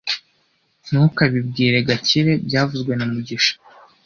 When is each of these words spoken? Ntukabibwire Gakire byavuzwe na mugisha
Ntukabibwire 0.87 1.77
Gakire 1.87 2.31
byavuzwe 2.47 2.91
na 2.95 3.05
mugisha 3.11 3.53